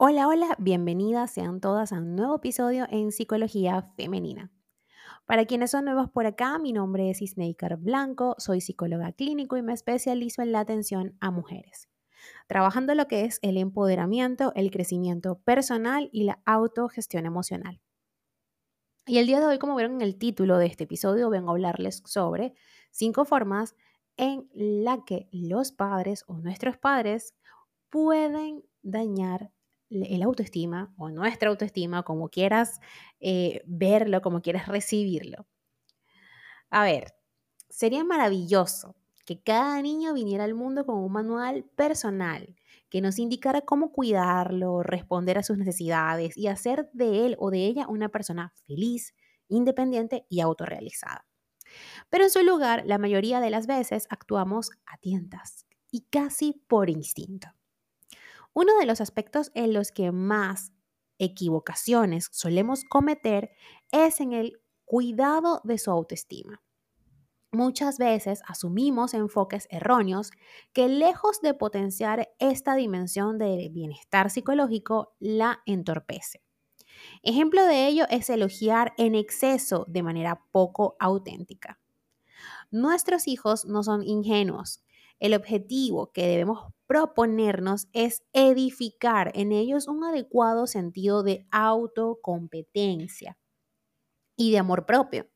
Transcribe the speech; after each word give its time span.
Hola, 0.00 0.28
hola, 0.28 0.54
bienvenidas 0.60 1.32
sean 1.32 1.60
todas 1.60 1.92
a 1.92 1.96
un 1.96 2.14
nuevo 2.14 2.36
episodio 2.36 2.86
en 2.88 3.10
Psicología 3.10 3.82
Femenina. 3.96 4.52
Para 5.26 5.44
quienes 5.44 5.72
son 5.72 5.86
nuevos 5.86 6.08
por 6.08 6.24
acá, 6.24 6.56
mi 6.60 6.72
nombre 6.72 7.10
es 7.10 7.20
Isneikar 7.20 7.78
Blanco, 7.78 8.36
soy 8.38 8.60
psicóloga 8.60 9.10
clínico 9.10 9.56
y 9.56 9.62
me 9.62 9.72
especializo 9.72 10.42
en 10.42 10.52
la 10.52 10.60
atención 10.60 11.16
a 11.20 11.32
mujeres, 11.32 11.88
trabajando 12.46 12.94
lo 12.94 13.08
que 13.08 13.24
es 13.24 13.40
el 13.42 13.56
empoderamiento, 13.56 14.52
el 14.54 14.70
crecimiento 14.70 15.40
personal 15.40 16.10
y 16.12 16.22
la 16.22 16.40
autogestión 16.46 17.26
emocional. 17.26 17.80
Y 19.04 19.18
el 19.18 19.26
día 19.26 19.40
de 19.40 19.46
hoy, 19.46 19.58
como 19.58 19.74
vieron 19.74 19.96
en 19.96 20.02
el 20.02 20.16
título 20.16 20.58
de 20.58 20.66
este 20.66 20.84
episodio, 20.84 21.28
vengo 21.28 21.48
a 21.48 21.54
hablarles 21.54 22.04
sobre 22.06 22.54
cinco 22.92 23.24
formas 23.24 23.74
en 24.16 24.48
la 24.54 25.04
que 25.04 25.28
los 25.32 25.72
padres 25.72 26.22
o 26.28 26.38
nuestros 26.38 26.76
padres 26.76 27.34
pueden 27.90 28.62
dañar 28.82 29.50
el 29.90 30.22
autoestima 30.22 30.92
o 30.96 31.10
nuestra 31.10 31.50
autoestima, 31.50 32.02
como 32.02 32.28
quieras 32.28 32.80
eh, 33.20 33.62
verlo, 33.66 34.20
como 34.22 34.42
quieras 34.42 34.68
recibirlo. 34.68 35.46
A 36.70 36.84
ver, 36.84 37.14
sería 37.68 38.04
maravilloso 38.04 38.96
que 39.24 39.42
cada 39.42 39.80
niño 39.82 40.14
viniera 40.14 40.44
al 40.44 40.54
mundo 40.54 40.86
con 40.86 40.96
un 40.98 41.12
manual 41.12 41.64
personal 41.76 42.56
que 42.88 43.00
nos 43.00 43.18
indicara 43.18 43.60
cómo 43.60 43.92
cuidarlo, 43.92 44.82
responder 44.82 45.38
a 45.38 45.42
sus 45.42 45.58
necesidades 45.58 46.36
y 46.36 46.46
hacer 46.46 46.88
de 46.92 47.26
él 47.26 47.36
o 47.38 47.50
de 47.50 47.66
ella 47.66 47.86
una 47.88 48.08
persona 48.08 48.54
feliz, 48.66 49.14
independiente 49.48 50.24
y 50.30 50.40
autorrealizada. 50.40 51.26
Pero 52.10 52.24
en 52.24 52.30
su 52.30 52.42
lugar, 52.42 52.84
la 52.86 52.98
mayoría 52.98 53.40
de 53.40 53.50
las 53.50 53.66
veces 53.66 54.06
actuamos 54.10 54.70
a 54.86 54.96
tientas 54.98 55.66
y 55.90 56.06
casi 56.10 56.64
por 56.66 56.88
instinto. 56.88 57.57
Uno 58.60 58.76
de 58.76 58.86
los 58.86 59.00
aspectos 59.00 59.52
en 59.54 59.72
los 59.72 59.92
que 59.92 60.10
más 60.10 60.72
equivocaciones 61.18 62.28
solemos 62.32 62.82
cometer 62.82 63.52
es 63.92 64.20
en 64.20 64.32
el 64.32 64.60
cuidado 64.84 65.60
de 65.62 65.78
su 65.78 65.92
autoestima. 65.92 66.60
Muchas 67.52 67.98
veces 67.98 68.42
asumimos 68.48 69.14
enfoques 69.14 69.68
erróneos 69.70 70.32
que 70.72 70.88
lejos 70.88 71.40
de 71.40 71.54
potenciar 71.54 72.30
esta 72.40 72.74
dimensión 72.74 73.38
de 73.38 73.68
bienestar 73.70 74.28
psicológico, 74.28 75.14
la 75.20 75.62
entorpece. 75.64 76.42
Ejemplo 77.22 77.62
de 77.62 77.86
ello 77.86 78.06
es 78.10 78.28
elogiar 78.28 78.92
en 78.98 79.14
exceso 79.14 79.84
de 79.86 80.02
manera 80.02 80.42
poco 80.50 80.96
auténtica. 80.98 81.78
Nuestros 82.72 83.28
hijos 83.28 83.66
no 83.66 83.84
son 83.84 84.02
ingenuos. 84.02 84.82
El 85.18 85.34
objetivo 85.34 86.12
que 86.12 86.26
debemos 86.26 86.72
proponernos 86.86 87.88
es 87.92 88.22
edificar 88.32 89.32
en 89.34 89.52
ellos 89.52 89.88
un 89.88 90.04
adecuado 90.04 90.66
sentido 90.66 91.22
de 91.22 91.46
autocompetencia 91.50 93.36
y 94.36 94.52
de 94.52 94.58
amor 94.58 94.86
propio. 94.86 95.28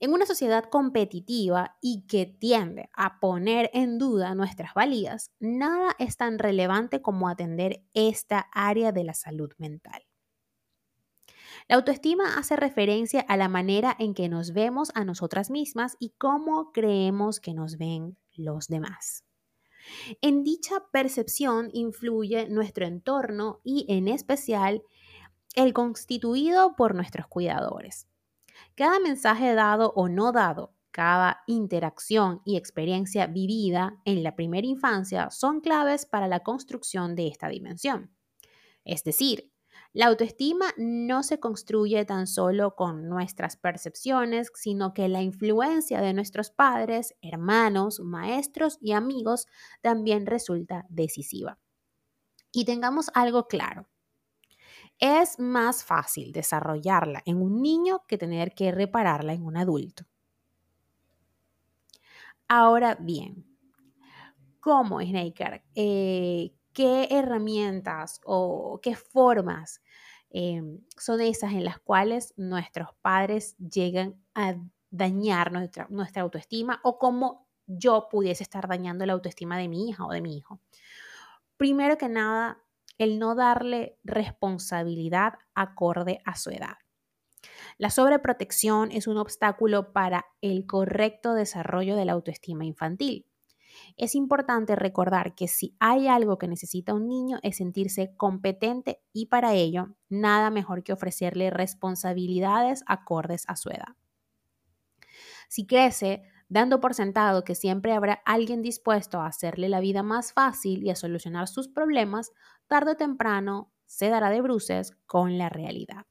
En 0.00 0.12
una 0.12 0.26
sociedad 0.26 0.64
competitiva 0.64 1.76
y 1.80 2.06
que 2.06 2.26
tiende 2.26 2.90
a 2.94 3.20
poner 3.20 3.70
en 3.72 3.98
duda 3.98 4.34
nuestras 4.34 4.74
valías, 4.74 5.30
nada 5.38 5.94
es 5.98 6.16
tan 6.16 6.38
relevante 6.38 7.00
como 7.00 7.28
atender 7.28 7.84
esta 7.94 8.48
área 8.52 8.92
de 8.92 9.04
la 9.04 9.14
salud 9.14 9.52
mental. 9.56 10.02
La 11.68 11.76
autoestima 11.76 12.36
hace 12.36 12.56
referencia 12.56 13.20
a 13.20 13.36
la 13.36 13.48
manera 13.48 13.94
en 13.98 14.14
que 14.14 14.28
nos 14.28 14.52
vemos 14.52 14.90
a 14.94 15.04
nosotras 15.04 15.50
mismas 15.50 15.96
y 15.98 16.10
cómo 16.18 16.72
creemos 16.72 17.40
que 17.40 17.54
nos 17.54 17.78
ven 17.78 18.18
los 18.36 18.68
demás. 18.68 19.24
En 20.20 20.44
dicha 20.44 20.84
percepción 20.92 21.70
influye 21.72 22.48
nuestro 22.48 22.86
entorno 22.86 23.60
y 23.64 23.86
en 23.88 24.08
especial 24.08 24.82
el 25.54 25.72
constituido 25.72 26.74
por 26.76 26.94
nuestros 26.94 27.26
cuidadores. 27.26 28.08
Cada 28.74 28.98
mensaje 28.98 29.54
dado 29.54 29.92
o 29.94 30.08
no 30.08 30.32
dado, 30.32 30.74
cada 30.90 31.42
interacción 31.46 32.40
y 32.44 32.56
experiencia 32.56 33.26
vivida 33.26 34.00
en 34.04 34.22
la 34.22 34.36
primera 34.36 34.66
infancia 34.66 35.30
son 35.30 35.60
claves 35.60 36.06
para 36.06 36.28
la 36.28 36.40
construcción 36.40 37.14
de 37.14 37.28
esta 37.28 37.48
dimensión. 37.48 38.14
Es 38.84 39.02
decir, 39.04 39.53
la 39.94 40.06
autoestima 40.06 40.66
no 40.76 41.22
se 41.22 41.38
construye 41.38 42.04
tan 42.04 42.26
solo 42.26 42.74
con 42.74 43.08
nuestras 43.08 43.56
percepciones, 43.56 44.50
sino 44.52 44.92
que 44.92 45.06
la 45.08 45.22
influencia 45.22 46.00
de 46.00 46.12
nuestros 46.12 46.50
padres, 46.50 47.14
hermanos, 47.22 48.00
maestros 48.00 48.76
y 48.80 48.90
amigos 48.90 49.46
también 49.82 50.26
resulta 50.26 50.84
decisiva. 50.88 51.60
Y 52.50 52.64
tengamos 52.64 53.08
algo 53.14 53.46
claro. 53.46 53.88
Es 54.98 55.38
más 55.38 55.84
fácil 55.84 56.32
desarrollarla 56.32 57.22
en 57.24 57.40
un 57.40 57.62
niño 57.62 58.02
que 58.08 58.18
tener 58.18 58.52
que 58.52 58.72
repararla 58.72 59.32
en 59.32 59.44
un 59.44 59.56
adulto. 59.56 60.06
Ahora 62.48 62.96
bien, 63.00 63.46
¿cómo, 64.58 65.00
Snaker? 65.00 65.62
Eh, 65.76 66.52
¿Qué 66.72 67.06
herramientas 67.12 68.20
o 68.24 68.80
qué 68.82 68.96
formas 68.96 69.80
Em, 70.36 70.80
son 70.96 71.20
esas 71.20 71.52
en 71.52 71.64
las 71.64 71.78
cuales 71.78 72.34
nuestros 72.36 72.88
padres 73.02 73.56
llegan 73.58 74.20
a 74.34 74.56
dañar 74.90 75.52
nuestra, 75.52 75.86
nuestra 75.90 76.22
autoestima 76.22 76.80
o 76.82 76.98
cómo 76.98 77.46
yo 77.68 78.08
pudiese 78.10 78.42
estar 78.42 78.66
dañando 78.66 79.06
la 79.06 79.12
autoestima 79.12 79.56
de 79.56 79.68
mi 79.68 79.88
hija 79.88 80.04
o 80.04 80.10
de 80.10 80.20
mi 80.20 80.36
hijo. 80.36 80.58
Primero 81.56 81.98
que 81.98 82.08
nada, 82.08 82.58
el 82.98 83.20
no 83.20 83.36
darle 83.36 83.96
responsabilidad 84.02 85.34
acorde 85.54 86.20
a 86.24 86.34
su 86.34 86.50
edad. 86.50 86.78
La 87.78 87.90
sobreprotección 87.90 88.90
es 88.90 89.06
un 89.06 89.18
obstáculo 89.18 89.92
para 89.92 90.26
el 90.40 90.66
correcto 90.66 91.34
desarrollo 91.34 91.94
de 91.94 92.06
la 92.06 92.12
autoestima 92.12 92.64
infantil. 92.64 93.28
Es 93.96 94.14
importante 94.16 94.74
recordar 94.74 95.34
que 95.34 95.46
si 95.46 95.76
hay 95.78 96.08
algo 96.08 96.36
que 96.36 96.48
necesita 96.48 96.94
un 96.94 97.08
niño 97.08 97.38
es 97.42 97.58
sentirse 97.58 98.16
competente 98.16 99.00
y 99.12 99.26
para 99.26 99.54
ello 99.54 99.94
nada 100.08 100.50
mejor 100.50 100.82
que 100.82 100.92
ofrecerle 100.92 101.50
responsabilidades 101.50 102.82
acordes 102.86 103.44
a 103.46 103.54
su 103.56 103.70
edad. 103.70 103.96
Si 105.48 105.66
crece 105.66 106.24
dando 106.48 106.80
por 106.80 106.94
sentado 106.94 107.44
que 107.44 107.54
siempre 107.54 107.92
habrá 107.92 108.14
alguien 108.24 108.62
dispuesto 108.62 109.20
a 109.20 109.26
hacerle 109.26 109.68
la 109.68 109.80
vida 109.80 110.02
más 110.02 110.32
fácil 110.32 110.82
y 110.84 110.90
a 110.90 110.96
solucionar 110.96 111.48
sus 111.48 111.68
problemas, 111.68 112.32
tarde 112.66 112.92
o 112.92 112.96
temprano 112.96 113.72
se 113.86 114.08
dará 114.08 114.30
de 114.30 114.40
bruces 114.40 114.96
con 115.06 115.38
la 115.38 115.48
realidad. 115.48 116.06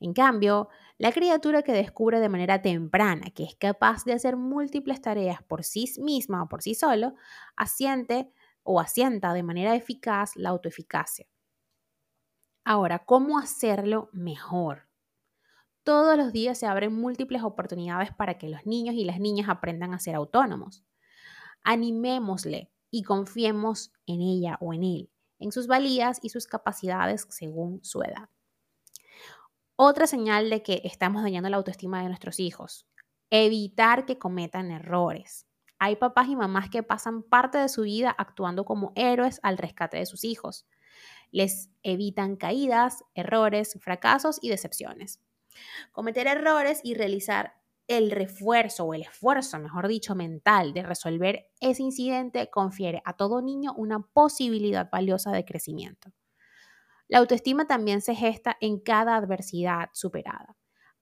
En 0.00 0.12
cambio, 0.12 0.68
la 0.96 1.12
criatura 1.12 1.62
que 1.62 1.72
descubre 1.72 2.20
de 2.20 2.28
manera 2.28 2.62
temprana 2.62 3.30
que 3.30 3.44
es 3.44 3.56
capaz 3.56 4.04
de 4.04 4.12
hacer 4.12 4.36
múltiples 4.36 5.00
tareas 5.00 5.42
por 5.42 5.64
sí 5.64 5.86
misma 5.98 6.42
o 6.42 6.48
por 6.48 6.62
sí 6.62 6.74
solo, 6.74 7.14
asiente 7.56 8.30
o 8.62 8.80
asienta 8.80 9.32
de 9.32 9.42
manera 9.42 9.74
eficaz 9.74 10.36
la 10.36 10.50
autoeficacia. 10.50 11.26
Ahora, 12.64 13.04
¿cómo 13.04 13.38
hacerlo 13.38 14.08
mejor? 14.12 14.88
Todos 15.82 16.16
los 16.16 16.32
días 16.32 16.58
se 16.58 16.66
abren 16.66 16.94
múltiples 16.94 17.42
oportunidades 17.42 18.10
para 18.14 18.38
que 18.38 18.48
los 18.48 18.64
niños 18.64 18.94
y 18.94 19.04
las 19.04 19.20
niñas 19.20 19.50
aprendan 19.50 19.92
a 19.92 19.98
ser 19.98 20.14
autónomos. 20.14 20.82
Animémosle 21.62 22.70
y 22.90 23.02
confiemos 23.02 23.92
en 24.06 24.22
ella 24.22 24.56
o 24.60 24.72
en 24.72 24.84
él, 24.84 25.10
en 25.38 25.52
sus 25.52 25.66
valías 25.66 26.20
y 26.22 26.30
sus 26.30 26.46
capacidades 26.46 27.26
según 27.28 27.84
su 27.84 28.02
edad. 28.02 28.30
Otra 29.76 30.06
señal 30.06 30.50
de 30.50 30.62
que 30.62 30.82
estamos 30.84 31.24
dañando 31.24 31.48
la 31.50 31.56
autoestima 31.56 32.00
de 32.00 32.06
nuestros 32.06 32.38
hijos. 32.38 32.86
Evitar 33.30 34.06
que 34.06 34.18
cometan 34.18 34.70
errores. 34.70 35.48
Hay 35.80 35.96
papás 35.96 36.28
y 36.28 36.36
mamás 36.36 36.70
que 36.70 36.84
pasan 36.84 37.24
parte 37.24 37.58
de 37.58 37.68
su 37.68 37.82
vida 37.82 38.14
actuando 38.16 38.64
como 38.64 38.92
héroes 38.94 39.40
al 39.42 39.58
rescate 39.58 39.96
de 39.96 40.06
sus 40.06 40.22
hijos. 40.22 40.68
Les 41.32 41.70
evitan 41.82 42.36
caídas, 42.36 43.02
errores, 43.16 43.76
fracasos 43.80 44.38
y 44.40 44.48
decepciones. 44.48 45.20
Cometer 45.90 46.28
errores 46.28 46.80
y 46.84 46.94
realizar 46.94 47.54
el 47.88 48.12
refuerzo 48.12 48.84
o 48.84 48.94
el 48.94 49.02
esfuerzo, 49.02 49.58
mejor 49.58 49.88
dicho, 49.88 50.14
mental 50.14 50.72
de 50.72 50.84
resolver 50.84 51.50
ese 51.60 51.82
incidente 51.82 52.48
confiere 52.48 53.02
a 53.04 53.16
todo 53.16 53.42
niño 53.42 53.74
una 53.76 53.98
posibilidad 54.00 54.88
valiosa 54.88 55.32
de 55.32 55.44
crecimiento. 55.44 56.12
La 57.08 57.18
autoestima 57.18 57.66
también 57.66 58.00
se 58.00 58.14
gesta 58.14 58.56
en 58.60 58.80
cada 58.80 59.16
adversidad 59.16 59.90
superada, 59.92 60.56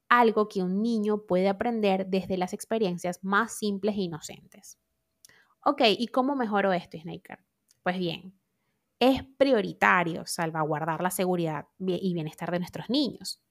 algo 0.09 0.49
que 0.49 0.63
un 0.63 0.83
niño 0.83 1.27
puede 1.27 1.49
aprender 1.49 2.07
desde 2.09 2.37
las 2.39 2.53
experiencias 2.55 3.21
más 3.25 3.57
simples 3.59 3.97
e 3.97 4.03
inocentes. 4.03 4.79
Ok, 5.65 5.83
¿y 5.99 6.09
cómo 6.09 6.37
mejoro 6.37 6.73
esto, 6.73 6.99
Snaker? 6.99 7.41
Pues 7.83 7.99
bien, 7.99 8.39
es 9.01 9.25
prioritario 9.39 10.27
salvaguardar 10.27 11.03
la 11.03 11.11
seguridad 11.11 11.67
y 11.79 12.15
bienestar 12.15 12.51
de 12.53 12.61
nuestros 12.61 12.91
niños. 12.91 13.43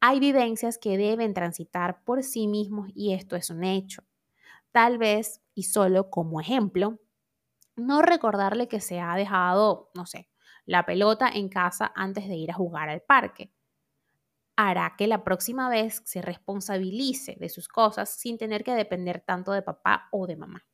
Hay 0.00 0.20
vivencias 0.20 0.78
que 0.78 0.98
deben 0.98 1.34
transitar 1.34 2.04
por 2.04 2.22
sí 2.22 2.48
mismos 2.48 2.88
y 2.94 3.14
esto 3.14 3.36
es 3.36 3.50
un 3.50 3.64
hecho. 3.64 4.02
Tal 4.72 4.98
vez, 4.98 5.42
y 5.54 5.64
solo 5.64 6.10
como 6.10 6.40
ejemplo, 6.40 6.98
No 7.76 8.02
recordarle 8.02 8.68
que 8.68 8.80
se 8.80 9.00
ha 9.00 9.16
dejado, 9.16 9.90
no 9.94 10.06
sé, 10.06 10.30
la 10.66 10.86
pelota 10.86 11.28
en 11.28 11.48
casa 11.48 11.92
antes 11.94 12.28
de 12.28 12.36
ir 12.36 12.50
a 12.50 12.54
jugar 12.54 12.88
al 12.88 13.02
parque. 13.02 13.52
Hará 14.56 14.94
que 14.96 15.06
la 15.06 15.24
próxima 15.24 15.68
vez 15.68 16.02
se 16.04 16.22
responsabilice 16.22 17.36
de 17.40 17.48
sus 17.48 17.68
cosas 17.68 18.10
sin 18.10 18.38
tener 18.38 18.64
que 18.64 18.74
depender 18.74 19.20
tanto 19.20 19.52
de 19.52 19.62
papá 19.62 20.08
o 20.12 20.26
de 20.26 20.36
mamá. 20.36 20.64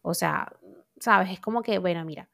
O 0.00 0.14
sea, 0.14 0.52
sabes, 1.00 1.30
es 1.30 1.40
como 1.40 1.62
que, 1.62 1.78
bueno, 1.78 2.04
mira, 2.04 2.28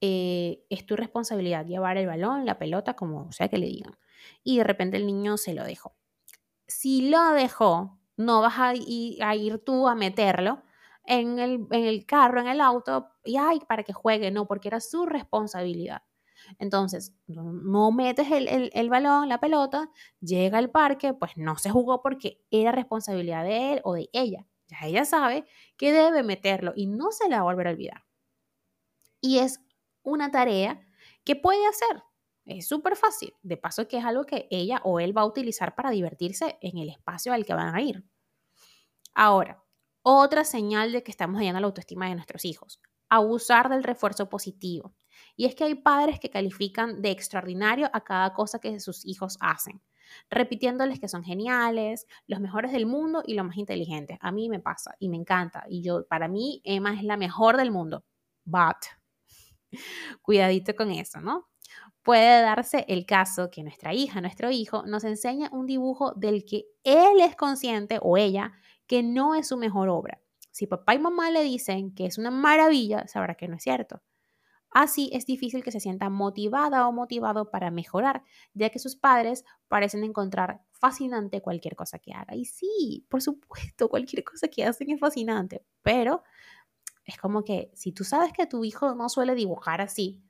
eh, 0.00 0.64
es 0.68 0.84
tu 0.84 0.96
responsabilidad 0.96 1.64
llevar 1.64 1.96
el 1.96 2.06
balón, 2.06 2.44
la 2.44 2.58
pelota, 2.58 2.94
como 2.94 3.30
sea 3.32 3.48
que 3.48 3.58
le 3.58 3.66
digan. 3.66 3.96
Y 4.42 4.58
de 4.58 4.64
repente 4.64 4.96
el 4.96 5.06
niño 5.06 5.36
se 5.36 5.54
lo 5.54 5.64
dejó. 5.64 5.94
Si 6.66 7.08
lo 7.08 7.32
dejó, 7.32 7.98
no 8.16 8.40
vas 8.40 8.58
a 8.58 8.74
ir, 8.74 9.58
tú 9.64 9.88
a 9.88 9.94
meterlo 9.94 10.62
en 11.04 11.38
el, 11.38 12.06
carro, 12.06 12.40
en 12.40 12.48
el 12.48 12.60
auto, 12.60 13.08
y 13.24 13.36
ay, 13.36 13.60
para 13.68 13.82
que 13.82 13.92
juegue, 13.92 14.30
no, 14.30 14.46
porque 14.46 14.68
era 14.68 14.80
su 14.80 15.06
responsabilidad. 15.06 16.02
Entonces, 16.58 17.14
no, 17.26 17.92
metes 17.92 18.30
el, 18.30 18.70
el, 18.72 18.90
balón, 18.90 19.28
la 19.28 19.40
pelota, 19.40 19.90
llega 20.20 20.58
al 20.58 20.70
parque, 20.70 21.14
pues 21.14 21.32
no 21.36 21.56
se 21.56 21.70
jugó 21.70 22.02
porque 22.02 22.42
era 22.50 22.72
responsabilidad 22.72 23.44
de 23.44 23.74
él 23.74 23.80
o 23.84 23.94
de 23.94 24.08
ella. 24.12 24.46
Ya 24.68 24.78
ella 24.86 25.04
sabe 25.04 25.44
que 25.76 25.92
debe 25.92 26.22
meterlo 26.22 26.72
y 26.74 26.86
no 26.86 27.12
se 27.12 27.28
la 27.28 27.36
va 27.36 27.42
a 27.42 27.52
volver 27.52 27.68
a 27.68 27.70
olvidar. 27.70 28.04
Y 29.20 29.38
es 29.38 29.60
una 30.02 30.30
tarea 30.30 30.80
que 31.24 31.36
puede 31.36 31.66
hacer. 31.66 32.02
Es 32.44 32.66
súper 32.66 32.96
fácil. 32.96 33.34
De 33.42 33.56
paso 33.56 33.86
que 33.86 33.98
es 33.98 34.04
algo 34.04 34.24
que 34.24 34.48
ella 34.50 34.80
o 34.84 34.98
él 34.98 35.16
va 35.16 35.22
a 35.22 35.26
utilizar 35.26 35.74
para 35.74 35.90
divertirse 35.90 36.58
en 36.60 36.78
el 36.78 36.88
espacio 36.88 37.32
al 37.32 37.44
que 37.44 37.54
van 37.54 37.74
a 37.74 37.82
ir. 37.82 38.04
Ahora, 39.14 39.62
otra 40.02 40.44
señal 40.44 40.92
de 40.92 41.02
que 41.02 41.10
estamos 41.10 41.36
dañando 41.38 41.60
la 41.60 41.66
autoestima 41.66 42.08
de 42.08 42.14
nuestros 42.14 42.44
hijos. 42.44 42.80
Abusar 43.08 43.68
del 43.68 43.84
refuerzo 43.84 44.28
positivo. 44.28 44.94
Y 45.36 45.46
es 45.46 45.54
que 45.54 45.64
hay 45.64 45.74
padres 45.74 46.18
que 46.18 46.30
califican 46.30 47.02
de 47.02 47.10
extraordinario 47.10 47.88
a 47.92 48.04
cada 48.04 48.32
cosa 48.34 48.58
que 48.58 48.80
sus 48.80 49.06
hijos 49.06 49.38
hacen, 49.40 49.80
repitiéndoles 50.30 51.00
que 51.00 51.08
son 51.08 51.24
geniales, 51.24 52.06
los 52.26 52.40
mejores 52.40 52.72
del 52.72 52.86
mundo 52.86 53.22
y 53.26 53.34
los 53.34 53.46
más 53.46 53.56
inteligentes. 53.56 54.18
A 54.20 54.32
mí 54.32 54.48
me 54.48 54.60
pasa 54.60 54.94
y 54.98 55.08
me 55.08 55.16
encanta. 55.16 55.64
Y 55.68 55.82
yo, 55.82 56.06
para 56.06 56.28
mí, 56.28 56.60
Emma 56.64 56.94
es 56.94 57.02
la 57.02 57.16
mejor 57.16 57.56
del 57.56 57.70
mundo. 57.70 58.04
But, 58.44 58.78
cuidadito 60.22 60.74
con 60.74 60.90
eso, 60.90 61.20
¿no? 61.20 61.48
Puede 62.02 62.42
darse 62.42 62.84
el 62.88 63.06
caso 63.06 63.48
que 63.50 63.62
nuestra 63.62 63.94
hija, 63.94 64.20
nuestro 64.20 64.50
hijo, 64.50 64.84
nos 64.86 65.04
enseña 65.04 65.48
un 65.52 65.66
dibujo 65.66 66.12
del 66.16 66.44
que 66.44 66.64
él 66.82 67.20
es 67.20 67.36
consciente 67.36 67.98
o 68.02 68.16
ella 68.16 68.52
que 68.86 69.02
no 69.02 69.34
es 69.34 69.48
su 69.48 69.56
mejor 69.56 69.88
obra. 69.88 70.20
Si 70.50 70.66
papá 70.66 70.94
y 70.94 70.98
mamá 70.98 71.30
le 71.30 71.42
dicen 71.42 71.94
que 71.94 72.06
es 72.06 72.18
una 72.18 72.30
maravilla, 72.30 73.06
sabrá 73.08 73.34
que 73.34 73.48
no 73.48 73.56
es 73.56 73.62
cierto. 73.62 74.02
Así 74.70 75.10
es 75.12 75.26
difícil 75.26 75.62
que 75.62 75.70
se 75.70 75.80
sienta 75.80 76.08
motivada 76.08 76.88
o 76.88 76.92
motivado 76.92 77.50
para 77.50 77.70
mejorar, 77.70 78.22
ya 78.54 78.70
que 78.70 78.78
sus 78.78 78.96
padres 78.96 79.44
parecen 79.68 80.02
encontrar 80.02 80.62
fascinante 80.72 81.42
cualquier 81.42 81.76
cosa 81.76 81.98
que 81.98 82.12
haga. 82.14 82.34
Y 82.34 82.46
sí, 82.46 83.06
por 83.10 83.20
supuesto, 83.20 83.88
cualquier 83.90 84.24
cosa 84.24 84.48
que 84.48 84.64
hacen 84.64 84.90
es 84.90 84.98
fascinante, 84.98 85.64
pero 85.82 86.22
es 87.04 87.18
como 87.18 87.44
que 87.44 87.70
si 87.74 87.92
tú 87.92 88.04
sabes 88.04 88.32
que 88.32 88.46
tu 88.46 88.64
hijo 88.64 88.94
no 88.94 89.08
suele 89.10 89.34
dibujar 89.34 89.82
así, 89.82 90.22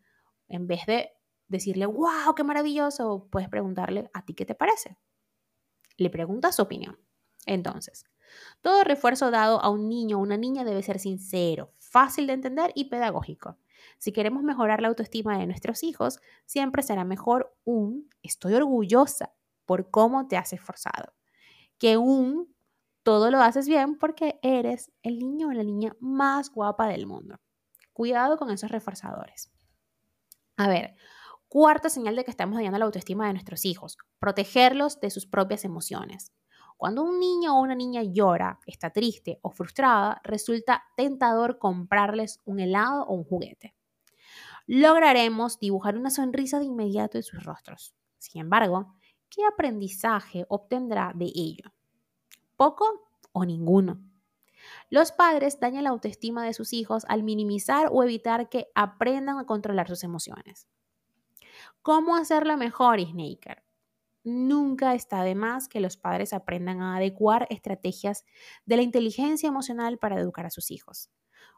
en 0.49 0.67
vez 0.67 0.87
de 0.87 1.13
decirle, 1.47 1.87
wow, 1.87 2.35
qué 2.37 2.43
maravilloso, 2.43 3.29
puedes 3.31 3.49
preguntarle, 3.49 4.11
¿a 4.13 4.25
ti 4.25 4.35
qué 4.35 4.45
te 4.45 4.55
parece? 4.55 4.97
Le 5.97 6.11
preguntas 6.11 6.57
su 6.57 6.63
opinión. 6.63 6.99
Entonces, 7.47 8.07
todo 8.61 8.85
refuerzo 8.85 9.31
dado 9.31 9.61
a 9.61 9.69
un 9.71 9.89
niño 9.89 10.19
o 10.19 10.23
una 10.23 10.37
niña 10.37 10.65
debe 10.65 10.83
ser 10.83 10.99
sincero, 10.99 11.73
fácil 11.79 12.27
de 12.27 12.35
entender 12.35 12.73
y 12.75 12.85
pedagógico. 12.85 13.59
Si 13.99 14.13
queremos 14.13 14.43
mejorar 14.43 14.81
la 14.81 14.89
autoestima 14.89 15.39
de 15.39 15.47
nuestros 15.47 15.83
hijos, 15.83 16.21
siempre 16.47 16.83
será 16.83 17.05
mejor 17.05 17.55
un 17.65 18.09
estoy 18.23 18.55
orgullosa 18.55 19.33
por 19.67 19.91
cómo 19.91 20.29
te 20.29 20.37
has 20.37 20.53
esforzado 20.53 21.13
que 21.83 21.97
un 21.97 22.55
todo 23.03 23.33
lo 23.33 23.41
haces 23.41 23.67
bien 23.67 23.99
porque 23.99 24.39
eres 24.41 24.93
el 25.03 25.19
niño 25.19 25.49
o 25.49 25.53
la 25.53 25.65
niña 25.65 25.97
más 25.99 26.49
guapa 26.49 26.87
del 26.87 27.09
mundo. 27.09 27.41
Cuidado 27.93 28.39
con 28.39 28.53
esos 28.53 28.71
reforzadores. 28.71 29.51
A 30.57 30.69
ver, 30.69 30.95
cuarta 31.49 31.89
señal 31.89 32.15
de 32.15 32.25
que 32.25 32.31
estamos 32.31 32.55
dañando 32.55 32.79
la 32.79 32.85
autoestima 32.85 33.27
de 33.27 33.33
nuestros 33.33 33.65
hijos, 33.65 33.99
protegerlos 34.21 35.01
de 35.01 35.11
sus 35.11 35.27
propias 35.27 35.65
emociones. 35.65 36.31
Cuando 36.83 37.05
un 37.05 37.21
niño 37.21 37.57
o 37.57 37.61
una 37.61 37.77
niña 37.77 38.03
llora, 38.03 38.59
está 38.67 38.91
triste 38.91 39.39
o 39.43 39.51
frustrada, 39.51 40.21
resulta 40.25 40.83
tentador 40.97 41.61
comprarles 41.61 42.41
un 42.45 42.59
helado 42.59 43.05
o 43.05 43.15
un 43.15 43.23
juguete. 43.23 43.77
Lograremos 44.67 45.61
dibujar 45.61 45.97
una 45.97 46.11
sonrisa 46.11 46.59
de 46.59 46.65
inmediato 46.65 47.19
en 47.19 47.23
sus 47.23 47.45
rostros. 47.45 47.95
Sin 48.19 48.41
embargo, 48.41 48.97
¿qué 49.31 49.45
aprendizaje 49.45 50.45
obtendrá 50.49 51.13
de 51.15 51.27
ello? 51.27 51.73
¿Poco 52.57 53.13
o 53.31 53.45
ninguno? 53.45 54.01
Los 54.91 55.13
padres 55.13 55.61
dañan 55.61 55.85
la 55.85 55.91
autoestima 55.91 56.45
de 56.45 56.53
sus 56.53 56.73
hijos 56.73 57.05
al 57.07 57.23
minimizar 57.23 57.91
o 57.93 58.03
evitar 58.03 58.49
que 58.49 58.73
aprendan 58.75 59.39
a 59.39 59.47
controlar 59.47 59.87
sus 59.87 60.03
emociones. 60.03 60.67
¿Cómo 61.81 62.17
hacerlo 62.17 62.57
mejor, 62.57 63.01
Snaker? 63.01 63.63
Nunca 64.25 64.95
está 64.95 65.25
de 65.25 65.35
más 65.35 65.69
que 65.69 65.81
los 65.81 65.97
padres 65.97 66.33
aprendan 66.33 66.81
a 66.81 66.97
adecuar 66.97 67.47
estrategias 67.51 68.25
de 68.67 68.77
la 68.77 68.83
inteligencia 68.83 69.49
emocional 69.49 69.99
para 69.99 70.19
educar 70.19 70.47
a 70.47 70.51
sus 70.51 70.71
hijos. 70.71 71.11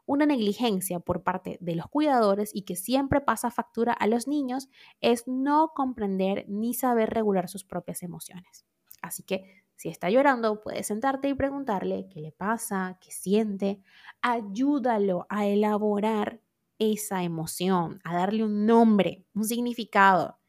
Una 0.07 0.25
negligencia 0.25 0.99
por 0.99 1.23
parte 1.23 1.57
de 1.61 1.75
los 1.75 1.87
cuidadores 1.87 2.51
y 2.53 2.63
que 2.63 2.75
siempre 2.75 3.21
pasa 3.21 3.51
factura 3.51 3.93
a 3.93 4.07
los 4.07 4.27
niños 4.27 4.69
es 5.01 5.27
no 5.27 5.73
comprender 5.75 6.45
ni 6.47 6.73
saber 6.73 7.11
regular 7.11 7.49
sus 7.49 7.63
propias 7.63 8.03
emociones. 8.03 8.65
Así 9.01 9.23
que 9.23 9.63
si 9.75 9.89
está 9.89 10.09
llorando, 10.09 10.61
puedes 10.61 10.87
sentarte 10.87 11.27
y 11.27 11.33
preguntarle 11.33 12.07
qué 12.09 12.21
le 12.21 12.31
pasa, 12.31 12.97
qué 13.01 13.11
siente. 13.11 13.81
Ayúdalo 14.21 15.27
a 15.29 15.45
elaborar 15.45 16.41
esa 16.79 17.23
emoción, 17.23 17.99
a 18.03 18.15
darle 18.15 18.43
un 18.43 18.65
nombre, 18.65 19.25
un 19.33 19.43
significado. 19.43 20.39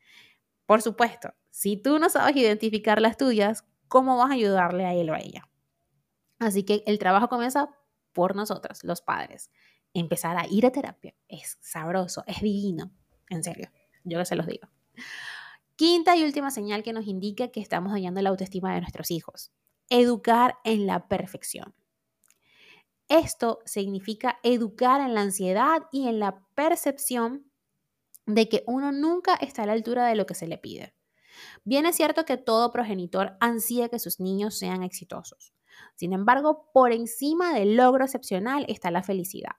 Por 0.66 0.82
supuesto, 0.82 1.34
si 1.56 1.78
tú 1.78 1.98
no 1.98 2.10
sabes 2.10 2.36
identificar 2.36 3.00
las 3.00 3.16
tuyas, 3.16 3.64
¿cómo 3.88 4.18
vas 4.18 4.30
a 4.30 4.34
ayudarle 4.34 4.84
a 4.84 4.92
él 4.92 5.08
o 5.08 5.14
a 5.14 5.20
ella? 5.20 5.48
Así 6.38 6.64
que 6.64 6.82
el 6.86 6.98
trabajo 6.98 7.30
comienza 7.30 7.70
por 8.12 8.36
nosotros, 8.36 8.84
los 8.84 9.00
padres. 9.00 9.50
Empezar 9.94 10.36
a 10.36 10.46
ir 10.50 10.66
a 10.66 10.70
terapia 10.70 11.14
es 11.28 11.56
sabroso, 11.62 12.24
es 12.26 12.42
divino, 12.42 12.92
en 13.30 13.42
serio, 13.42 13.70
yo 14.04 14.18
que 14.18 14.26
se 14.26 14.36
los 14.36 14.46
digo. 14.46 14.68
Quinta 15.76 16.14
y 16.14 16.24
última 16.24 16.50
señal 16.50 16.82
que 16.82 16.92
nos 16.92 17.06
indica 17.06 17.48
que 17.48 17.60
estamos 17.60 17.90
dañando 17.90 18.20
la 18.20 18.28
autoestima 18.28 18.74
de 18.74 18.82
nuestros 18.82 19.10
hijos. 19.10 19.50
Educar 19.88 20.58
en 20.62 20.86
la 20.86 21.08
perfección. 21.08 21.74
Esto 23.08 23.60
significa 23.64 24.38
educar 24.42 25.00
en 25.00 25.14
la 25.14 25.22
ansiedad 25.22 25.84
y 25.90 26.06
en 26.06 26.18
la 26.18 26.46
percepción 26.54 27.50
de 28.26 28.46
que 28.50 28.62
uno 28.66 28.92
nunca 28.92 29.36
está 29.36 29.62
a 29.62 29.66
la 29.66 29.72
altura 29.72 30.06
de 30.06 30.16
lo 30.16 30.26
que 30.26 30.34
se 30.34 30.48
le 30.48 30.58
pide. 30.58 30.92
Bien 31.64 31.86
es 31.86 31.96
cierto 31.96 32.24
que 32.24 32.36
todo 32.36 32.72
progenitor 32.72 33.36
ansía 33.40 33.88
que 33.88 33.98
sus 33.98 34.20
niños 34.20 34.58
sean 34.58 34.82
exitosos. 34.82 35.52
Sin 35.94 36.12
embargo, 36.12 36.70
por 36.72 36.92
encima 36.92 37.52
del 37.54 37.76
logro 37.76 38.04
excepcional 38.04 38.64
está 38.68 38.90
la 38.90 39.02
felicidad. 39.02 39.56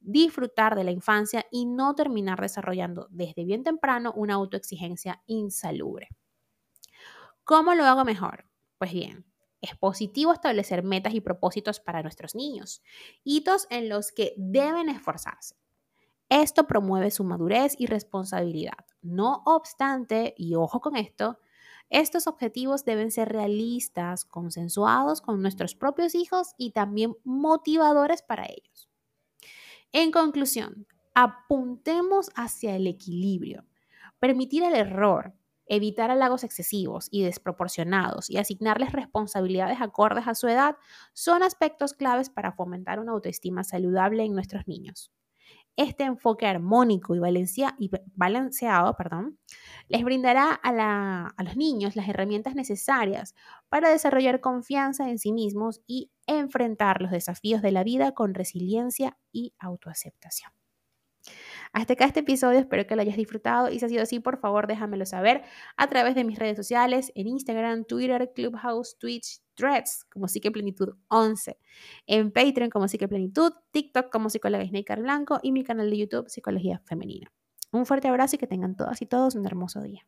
Disfrutar 0.00 0.76
de 0.76 0.84
la 0.84 0.90
infancia 0.90 1.46
y 1.50 1.66
no 1.66 1.94
terminar 1.94 2.40
desarrollando 2.40 3.08
desde 3.10 3.44
bien 3.44 3.62
temprano 3.64 4.12
una 4.14 4.34
autoexigencia 4.34 5.22
insalubre. 5.26 6.08
¿Cómo 7.44 7.74
lo 7.74 7.84
hago 7.84 8.04
mejor? 8.04 8.44
Pues 8.78 8.92
bien, 8.92 9.24
es 9.60 9.76
positivo 9.76 10.32
establecer 10.32 10.82
metas 10.84 11.14
y 11.14 11.20
propósitos 11.20 11.80
para 11.80 12.02
nuestros 12.02 12.34
niños, 12.34 12.82
hitos 13.24 13.66
en 13.70 13.88
los 13.88 14.12
que 14.12 14.34
deben 14.36 14.88
esforzarse. 14.88 15.56
Esto 16.28 16.66
promueve 16.66 17.10
su 17.10 17.24
madurez 17.24 17.74
y 17.78 17.86
responsabilidad. 17.86 18.84
No 19.02 19.42
obstante, 19.46 20.34
y 20.36 20.54
ojo 20.54 20.80
con 20.80 20.96
esto, 20.96 21.38
estos 21.90 22.26
objetivos 22.26 22.84
deben 22.84 23.10
ser 23.10 23.28
realistas, 23.30 24.24
consensuados 24.24 25.20
con 25.20 25.40
nuestros 25.40 25.74
propios 25.74 26.14
hijos 26.14 26.54
y 26.58 26.72
también 26.72 27.16
motivadores 27.24 28.22
para 28.22 28.44
ellos. 28.46 28.88
En 29.92 30.10
conclusión, 30.12 30.86
apuntemos 31.14 32.30
hacia 32.34 32.76
el 32.76 32.86
equilibrio, 32.86 33.64
permitir 34.18 34.62
el 34.62 34.74
error, 34.74 35.34
evitar 35.66 36.10
halagos 36.10 36.44
excesivos 36.44 37.08
y 37.10 37.22
desproporcionados 37.22 38.30
y 38.30 38.38
asignarles 38.38 38.92
responsabilidades 38.92 39.80
acordes 39.80 40.26
a 40.26 40.34
su 40.34 40.48
edad 40.48 40.76
son 41.12 41.42
aspectos 41.42 41.92
claves 41.92 42.30
para 42.30 42.52
fomentar 42.52 43.00
una 43.00 43.12
autoestima 43.12 43.64
saludable 43.64 44.24
en 44.24 44.32
nuestros 44.32 44.66
niños. 44.66 45.12
Este 45.78 46.02
enfoque 46.02 46.44
armónico 46.44 47.14
y, 47.14 47.20
y 47.78 47.90
balanceado 48.16 48.96
perdón, 48.96 49.38
les 49.86 50.02
brindará 50.02 50.58
a, 50.60 51.28
a 51.28 51.42
los 51.44 51.56
niños 51.56 51.94
las 51.94 52.08
herramientas 52.08 52.56
necesarias 52.56 53.36
para 53.68 53.88
desarrollar 53.88 54.40
confianza 54.40 55.08
en 55.08 55.20
sí 55.20 55.32
mismos 55.32 55.80
y 55.86 56.10
enfrentar 56.26 57.00
los 57.00 57.12
desafíos 57.12 57.62
de 57.62 57.70
la 57.70 57.84
vida 57.84 58.10
con 58.10 58.34
resiliencia 58.34 59.16
y 59.30 59.54
autoaceptación. 59.60 60.57
Hasta 61.72 61.92
acá 61.92 62.04
este 62.06 62.20
episodio, 62.20 62.58
espero 62.58 62.86
que 62.86 62.96
lo 62.96 63.02
hayas 63.02 63.16
disfrutado 63.16 63.70
y 63.70 63.78
si 63.78 63.84
ha 63.84 63.88
sido 63.88 64.02
así, 64.02 64.20
por 64.20 64.38
favor 64.38 64.66
déjamelo 64.66 65.06
saber 65.06 65.42
a 65.76 65.86
través 65.88 66.14
de 66.14 66.24
mis 66.24 66.38
redes 66.38 66.56
sociales, 66.56 67.12
en 67.14 67.28
Instagram, 67.28 67.84
Twitter, 67.84 68.32
Clubhouse, 68.34 68.96
Twitch, 68.98 69.40
Threads 69.54 70.06
como 70.10 70.28
Psique-Plenitud 70.28 70.96
11, 71.08 71.58
en 72.06 72.32
Patreon 72.32 72.70
como 72.70 72.88
Psique-Plenitud, 72.88 73.52
TikTok 73.70 74.10
como 74.10 74.30
Psicóloga 74.30 74.66
Snaker 74.66 75.00
Blanco 75.00 75.40
y 75.42 75.52
mi 75.52 75.64
canal 75.64 75.90
de 75.90 75.98
YouTube 75.98 76.28
Psicología 76.28 76.80
Femenina. 76.84 77.32
Un 77.70 77.84
fuerte 77.84 78.08
abrazo 78.08 78.36
y 78.36 78.38
que 78.38 78.46
tengan 78.46 78.76
todas 78.76 79.02
y 79.02 79.06
todos 79.06 79.34
un 79.34 79.46
hermoso 79.46 79.82
día. 79.82 80.06